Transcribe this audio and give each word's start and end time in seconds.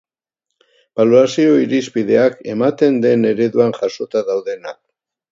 Balorazio-irizpideak, 0.99 2.39
ematen 2.53 2.97
den 3.03 3.27
ereduan 3.33 3.75
jasota 3.81 4.23
daudenak. 4.31 4.79